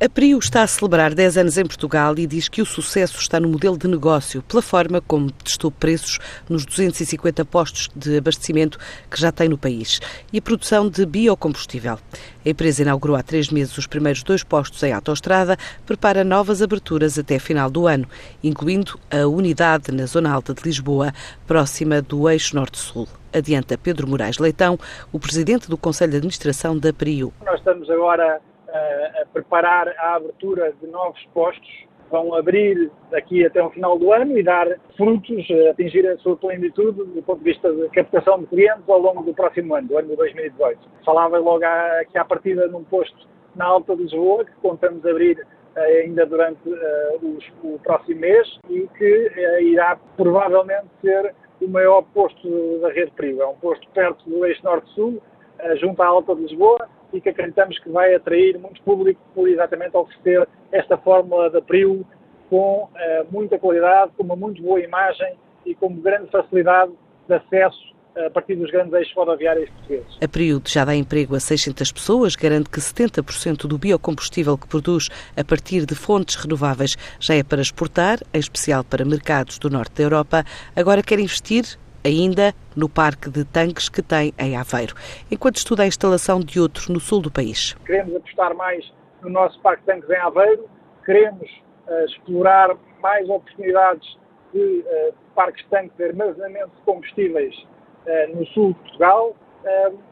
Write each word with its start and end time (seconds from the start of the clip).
A 0.00 0.08
Prio 0.08 0.38
está 0.38 0.62
a 0.62 0.66
celebrar 0.68 1.12
10 1.12 1.38
anos 1.38 1.58
em 1.58 1.66
Portugal 1.66 2.16
e 2.16 2.24
diz 2.24 2.48
que 2.48 2.62
o 2.62 2.66
sucesso 2.66 3.18
está 3.18 3.40
no 3.40 3.48
modelo 3.48 3.76
de 3.76 3.88
negócio, 3.88 4.40
pela 4.42 4.62
forma 4.62 5.00
como 5.00 5.32
testou 5.32 5.72
preços 5.72 6.20
nos 6.48 6.64
250 6.64 7.44
postos 7.44 7.90
de 7.96 8.16
abastecimento 8.16 8.78
que 9.10 9.20
já 9.20 9.32
tem 9.32 9.48
no 9.48 9.58
país 9.58 9.98
e 10.32 10.38
a 10.38 10.42
produção 10.42 10.88
de 10.88 11.04
biocombustível. 11.04 11.98
A 12.46 12.48
empresa 12.48 12.82
inaugurou 12.82 13.16
há 13.16 13.24
três 13.24 13.50
meses 13.50 13.76
os 13.76 13.88
primeiros 13.88 14.22
dois 14.22 14.44
postos 14.44 14.80
em 14.84 14.92
autoestrada, 14.92 15.56
prepara 15.84 16.22
novas 16.22 16.62
aberturas 16.62 17.18
até 17.18 17.40
final 17.40 17.68
do 17.68 17.88
ano, 17.88 18.06
incluindo 18.40 19.00
a 19.10 19.26
unidade 19.26 19.90
na 19.90 20.06
Zona 20.06 20.32
Alta 20.32 20.54
de 20.54 20.62
Lisboa, 20.62 21.12
próxima 21.44 22.00
do 22.00 22.30
eixo 22.30 22.54
Norte-Sul. 22.54 23.08
Adianta 23.32 23.76
Pedro 23.76 24.06
Moraes 24.06 24.38
Leitão, 24.38 24.78
o 25.12 25.18
presidente 25.18 25.68
do 25.68 25.76
Conselho 25.76 26.12
de 26.12 26.18
Administração 26.18 26.78
da 26.78 26.92
Prio. 26.92 27.32
Nós 27.44 27.58
estamos 27.58 27.90
agora 27.90 28.40
a 28.68 29.26
preparar 29.32 29.88
a 29.98 30.16
abertura 30.16 30.72
de 30.80 30.86
novos 30.88 31.22
postos 31.32 31.88
vão 32.10 32.34
abrir 32.34 32.90
daqui 33.10 33.44
até 33.44 33.62
o 33.62 33.70
final 33.70 33.98
do 33.98 34.12
ano 34.12 34.38
e 34.38 34.42
dar 34.42 34.66
frutos, 34.96 35.46
atingir 35.70 36.06
a 36.06 36.16
sua 36.18 36.36
plenitude 36.36 37.04
do 37.04 37.22
ponto 37.22 37.38
de 37.38 37.44
vista 37.44 37.72
de 37.72 37.88
captação 37.90 38.40
de 38.40 38.46
clientes 38.46 38.88
ao 38.88 38.98
longo 38.98 39.22
do 39.22 39.34
próximo 39.34 39.74
ano, 39.74 39.88
do 39.88 39.98
ano 39.98 40.08
de 40.08 40.16
2018. 40.16 40.78
Falava 41.04 41.38
logo 41.38 41.64
aqui 41.64 42.18
à 42.18 42.24
partida 42.24 42.66
num 42.68 42.84
posto 42.84 43.28
na 43.54 43.66
Alta 43.66 43.94
de 43.96 44.02
Lisboa, 44.02 44.44
que 44.44 44.52
contamos 44.62 45.04
abrir 45.04 45.38
eh, 45.76 46.02
ainda 46.02 46.24
durante 46.26 46.68
uh, 46.68 47.38
o 47.62 47.78
próximo 47.80 48.20
mês 48.20 48.58
e 48.68 48.88
que 48.96 49.26
uh, 49.26 49.62
irá 49.62 49.98
provavelmente 50.16 50.86
ser 51.00 51.34
o 51.60 51.68
maior 51.68 52.02
posto 52.14 52.78
da 52.80 52.90
rede 52.90 53.10
Prio. 53.12 53.42
É 53.42 53.46
um 53.46 53.54
posto 53.56 53.88
perto 53.90 54.28
do 54.28 54.44
eixo 54.44 54.64
Norte-Sul, 54.64 55.14
uh, 55.14 55.76
junto 55.76 56.00
à 56.02 56.06
Alta 56.06 56.34
de 56.34 56.42
Lisboa, 56.42 56.88
e 57.12 57.20
que 57.20 57.28
acreditamos 57.28 57.78
que 57.78 57.90
vai 57.90 58.14
atrair 58.14 58.58
muito 58.58 58.82
público 58.82 59.20
por 59.34 59.48
exatamente 59.48 59.96
oferecer 59.96 60.46
esta 60.72 60.96
fórmula 60.98 61.50
da 61.50 61.60
Prio 61.60 62.04
com 62.50 62.84
uh, 62.84 63.26
muita 63.30 63.58
qualidade, 63.58 64.12
com 64.16 64.22
uma 64.22 64.36
muito 64.36 64.62
boa 64.62 64.80
imagem 64.80 65.34
e 65.64 65.74
com 65.74 65.94
grande 65.96 66.30
facilidade 66.30 66.92
de 67.26 67.34
acesso 67.34 67.98
eh, 68.18 68.26
a 68.26 68.30
partir 68.30 68.56
dos 68.56 68.70
grandes 68.70 68.92
eixos 68.94 69.14
rodoviários 69.14 69.68
portugueses. 69.70 70.18
A 70.22 70.26
Período 70.26 70.68
já 70.68 70.84
dá 70.84 70.94
emprego 70.94 71.36
a 71.36 71.40
600 71.40 71.92
pessoas, 71.92 72.34
garante 72.34 72.70
que 72.70 72.80
70% 72.80 73.66
do 73.66 73.78
biocombustível 73.78 74.56
que 74.56 74.66
produz 74.66 75.08
a 75.36 75.44
partir 75.44 75.84
de 75.84 75.94
fontes 75.94 76.36
renováveis 76.36 76.96
já 77.20 77.34
é 77.34 77.42
para 77.42 77.60
exportar, 77.60 78.18
em 78.32 78.38
especial 78.38 78.82
para 78.82 79.04
mercados 79.04 79.58
do 79.58 79.70
norte 79.70 79.94
da 79.96 80.02
Europa. 80.04 80.44
Agora 80.74 81.02
quer 81.02 81.18
investir 81.20 81.64
ainda 82.04 82.54
no 82.76 82.88
parque 82.88 83.30
de 83.30 83.44
tanques 83.44 83.88
que 83.88 84.02
tem 84.02 84.32
em 84.38 84.56
Aveiro, 84.56 84.94
enquanto 85.30 85.56
estuda 85.56 85.82
a 85.82 85.86
instalação 85.86 86.40
de 86.40 86.60
outro 86.60 86.92
no 86.92 87.00
sul 87.00 87.20
do 87.20 87.30
país. 87.30 87.74
Queremos 87.84 88.14
apostar 88.16 88.54
mais 88.54 88.90
no 89.22 89.30
nosso 89.30 89.60
parque 89.60 89.80
de 89.80 89.86
tanques 89.86 90.10
em 90.10 90.16
Aveiro, 90.16 90.68
queremos 91.04 91.50
uh, 91.88 92.04
explorar 92.04 92.76
mais 93.00 93.28
oportunidades 93.28 94.18
de 94.52 94.84
uh, 94.86 95.14
parques 95.34 95.62
de 95.64 95.70
tanques 95.70 95.96
de 95.96 96.04
armazenamento 96.04 96.70
de 96.76 96.82
combustíveis 96.84 97.54
uh, 97.56 98.36
no 98.36 98.46
sul 98.48 98.68
de 98.68 98.78
Portugal. 98.80 99.36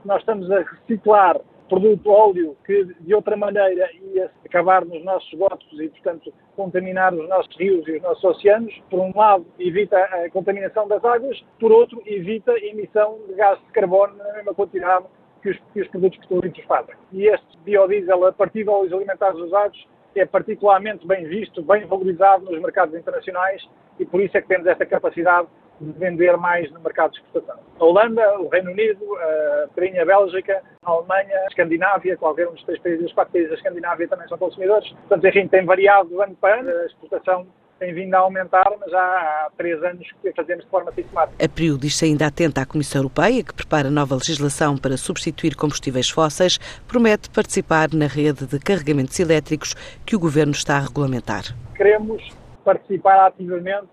nós 0.04 0.20
estamos 0.20 0.50
a 0.50 0.60
reciclar 0.60 1.40
produto 1.68 2.10
óleo 2.10 2.56
que 2.64 2.84
de 3.00 3.14
outra 3.14 3.36
maneira 3.36 3.88
ia 4.14 4.30
acabar 4.44 4.84
nos 4.84 5.04
nossos 5.04 5.32
esgotos 5.32 5.66
e, 5.80 5.88
portanto, 5.88 6.32
contaminar 6.54 7.14
os 7.14 7.28
nossos 7.28 7.54
rios 7.56 7.86
e 7.88 7.92
os 7.96 8.02
nossos 8.02 8.24
oceanos. 8.24 8.74
Por 8.90 9.00
um 9.00 9.12
lado, 9.14 9.46
evita 9.58 9.98
a 9.98 10.30
contaminação 10.30 10.88
das 10.88 11.04
águas, 11.04 11.44
por 11.60 11.72
outro, 11.72 12.02
evita 12.06 12.52
a 12.52 12.58
emissão 12.58 13.18
de 13.28 13.34
gás 13.34 13.58
de 13.58 13.72
carbono 13.72 14.16
na 14.16 14.32
mesma 14.32 14.54
quantidade 14.54 15.04
que 15.42 15.50
os, 15.50 15.58
que 15.72 15.80
os 15.82 15.88
produtos 15.88 16.18
petrolíferos 16.20 16.66
fazem. 16.66 16.94
E 17.12 17.26
este 17.26 17.58
biodiesel, 17.64 18.26
a 18.26 18.32
partir 18.32 18.64
de 18.64 18.70
óleos 18.70 18.92
alimentares 18.92 19.38
usados, 19.38 19.86
é 20.14 20.24
particularmente 20.24 21.06
bem 21.06 21.24
visto, 21.24 21.62
bem 21.62 21.84
valorizado 21.84 22.44
nos 22.44 22.60
mercados 22.60 22.94
internacionais 22.94 23.62
e 23.98 24.06
por 24.06 24.20
isso 24.20 24.36
é 24.36 24.42
que 24.42 24.48
temos 24.48 24.66
esta 24.66 24.86
capacidade 24.86 25.46
de 25.80 25.92
vender 25.98 26.36
mais 26.36 26.70
no 26.70 26.80
mercado 26.80 27.12
de 27.12 27.18
exportação. 27.18 27.60
A 27.78 27.84
Holanda, 27.84 28.40
o 28.40 28.48
Reino 28.48 28.70
Unido, 28.70 29.04
a 29.16 30.04
Bélgica, 30.04 30.62
a 30.82 30.90
Alemanha, 30.90 31.38
a 31.44 31.46
Escandinávia, 31.48 32.16
qualquer 32.16 32.48
um 32.48 32.52
dos 32.52 32.64
três 32.64 32.80
países, 32.80 33.06
os 33.06 33.12
quatro 33.12 33.32
países 33.32 33.50
da 33.50 33.56
Escandinávia 33.56 34.08
também 34.08 34.28
são 34.28 34.38
consumidores. 34.38 34.90
Portanto, 35.08 35.26
enfim, 35.26 35.48
tem 35.48 35.64
variado 35.64 36.08
de 36.08 36.22
ano 36.22 36.36
para 36.40 36.60
ano, 36.60 36.70
a 36.70 36.86
exportação 36.86 37.46
tem 37.78 37.92
vindo 37.92 38.14
a 38.14 38.20
aumentar, 38.20 38.64
mas 38.80 38.90
já 38.90 38.98
há 38.98 39.50
três 39.54 39.82
anos 39.82 40.08
que 40.22 40.32
fazemos 40.32 40.64
de 40.64 40.70
forma 40.70 40.90
sistemática. 40.92 41.44
A 41.44 41.48
PRIO 41.48 41.76
diz-se 41.76 42.06
ainda 42.06 42.26
atenta 42.26 42.62
à 42.62 42.66
Comissão 42.66 43.00
Europeia, 43.00 43.44
que 43.44 43.52
prepara 43.52 43.90
nova 43.90 44.14
legislação 44.14 44.78
para 44.78 44.96
substituir 44.96 45.54
combustíveis 45.54 46.08
fósseis, 46.08 46.58
promete 46.88 47.28
participar 47.28 47.92
na 47.92 48.06
rede 48.06 48.46
de 48.46 48.58
carregamentos 48.58 49.20
elétricos 49.20 49.74
que 50.06 50.16
o 50.16 50.18
Governo 50.18 50.52
está 50.52 50.78
a 50.78 50.80
regulamentar. 50.80 51.42
Queremos 51.76 52.26
participar 52.64 53.26
ativamente 53.26 53.90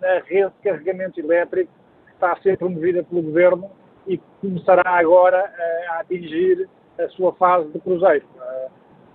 na 0.00 0.20
rede 0.20 0.50
de 0.50 0.62
carregamento 0.62 1.20
elétrico 1.20 1.72
que 2.06 2.12
está 2.12 2.32
a 2.32 2.40
ser 2.40 2.58
promovida 2.58 3.02
pelo 3.04 3.22
Governo 3.22 3.70
e 4.06 4.18
que 4.18 4.24
começará 4.40 4.82
agora 4.86 5.52
eh, 5.56 5.86
a 5.90 6.00
atingir 6.00 6.68
a 6.98 7.08
sua 7.10 7.32
fase 7.34 7.68
de 7.70 7.80
cruzeiro. 7.80 8.26
Eh, 8.40 8.68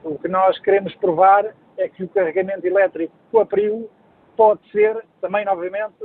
o 0.03 0.17
que 0.19 0.27
nós 0.27 0.57
queremos 0.59 0.93
provar 0.95 1.53
é 1.77 1.89
que 1.89 2.03
o 2.03 2.09
carregamento 2.09 2.65
elétrico 2.65 3.13
com 3.31 3.39
a 3.39 3.45
PRIO 3.45 3.89
pode 4.37 4.61
ser, 4.71 5.03
também 5.21 5.45
novamente, 5.45 5.95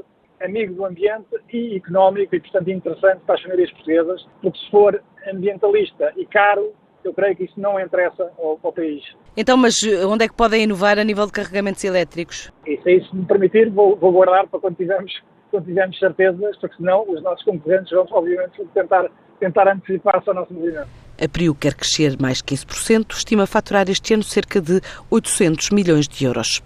amigo 0.43 0.75
do 0.75 0.85
ambiente 0.85 1.29
e 1.53 1.77
económico 1.77 2.35
e, 2.35 2.41
portanto, 2.41 2.71
interessante 2.71 3.21
para 3.27 3.35
as 3.35 3.43
famílias 3.43 3.71
portuguesas, 3.73 4.27
porque 4.41 4.59
se 4.59 4.71
for 4.71 5.03
ambientalista 5.31 6.13
e 6.17 6.25
caro, 6.27 6.73
eu 7.05 7.15
creio 7.15 7.37
que 7.37 7.45
isso 7.45 7.59
não 7.59 7.81
interessa 7.81 8.31
ao, 8.39 8.59
ao, 8.63 8.73
país. 8.73 9.03
Então, 9.37 9.57
mas 9.57 9.83
onde 10.07 10.25
é 10.25 10.29
que 10.29 10.35
podem 10.35 10.65
inovar 10.65 10.99
a 10.99 11.05
nível 11.05 11.27
de 11.27 11.33
carregamentos 11.33 11.83
elétricos? 11.85 12.53
Isso 12.67 12.89
aí, 12.89 13.05
se 13.05 13.15
me 13.15 13.25
permitir, 13.25 13.71
vou, 13.71 13.97
vou 13.97 14.13
guardar 14.13 14.47
para 14.47 14.61
quando 14.61 14.77
tivermos, 14.77 15.13
quando 15.51 15.65
tivermos 15.65 15.99
certezas, 15.99 16.57
porque 16.59 16.77
senão 16.77 17.05
os 17.09 17.23
nossos 17.23 17.45
concorrentes 17.45 17.91
vão, 17.91 18.07
obviamente, 18.11 18.65
tentar, 18.75 19.11
tentar 19.39 19.69
antecipar-se 19.69 20.29
ao 20.29 20.35
nosso 20.35 20.53
movimento. 20.53 20.89
A 21.23 21.29
Prio 21.29 21.55
quer 21.55 21.75
crescer 21.75 22.17
mais 22.19 22.41
15%, 22.41 23.13
estima 23.13 23.47
faturar 23.47 23.91
este 23.91 24.15
ano 24.15 24.23
cerca 24.23 24.59
de 24.59 24.81
800 25.11 25.69
milhões 25.69 26.09
de 26.09 26.25
euros. 26.25 26.63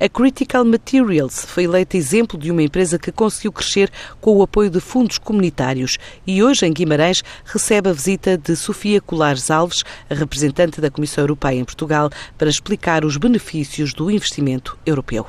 A 0.00 0.08
Critical 0.08 0.64
Materials 0.64 1.44
foi 1.44 1.64
eleita 1.64 1.96
exemplo 1.96 2.38
de 2.38 2.50
uma 2.50 2.62
empresa 2.62 2.98
que 2.98 3.12
conseguiu 3.12 3.52
crescer 3.52 3.90
com 4.18 4.34
o 4.34 4.42
apoio 4.42 4.70
de 4.70 4.80
fundos 4.80 5.18
comunitários 5.18 5.98
e 6.26 6.42
hoje 6.42 6.64
em 6.64 6.72
Guimarães 6.72 7.22
recebe 7.44 7.90
a 7.90 7.92
visita 7.92 8.38
de 8.38 8.56
Sofia 8.56 8.98
Colares 8.98 9.50
Alves, 9.50 9.84
a 10.08 10.14
representante 10.14 10.80
da 10.80 10.90
Comissão 10.90 11.22
Europeia 11.22 11.58
em 11.58 11.64
Portugal, 11.64 12.08
para 12.38 12.48
explicar 12.48 13.04
os 13.04 13.18
benefícios 13.18 13.92
do 13.92 14.10
investimento 14.10 14.78
europeu. 14.86 15.26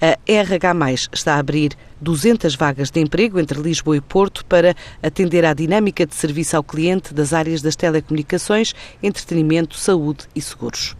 A 0.00 0.16
RH+, 0.24 1.08
está 1.12 1.34
a 1.34 1.38
abrir 1.38 1.76
200 2.00 2.54
vagas 2.54 2.90
de 2.90 3.00
emprego 3.00 3.38
entre 3.38 3.60
Lisboa 3.60 3.96
e 3.96 4.00
Porto 4.00 4.44
para 4.46 4.74
atender 5.02 5.44
à 5.44 5.52
dinâmica 5.52 6.06
de 6.06 6.14
serviço 6.14 6.56
ao 6.56 6.64
cliente 6.64 7.12
das 7.12 7.32
áreas 7.32 7.60
das 7.60 7.76
telecomunicações, 7.76 8.19
entretenimento, 9.02 9.76
saúde 9.76 10.26
e 10.34 10.40
seguros. 10.40 10.96